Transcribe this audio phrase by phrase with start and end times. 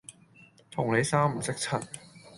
[0.71, 1.77] 同你三唔識七